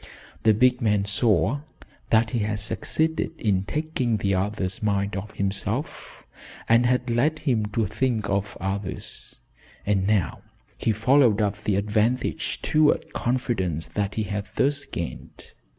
[0.41, 1.59] The big man saw
[2.09, 6.25] that he had succeeded in taking the other's mind off himself,
[6.67, 9.35] and had led him to think of others,
[9.85, 10.41] and now
[10.75, 15.53] he followed up the advantage toward confidence that he had thus gained.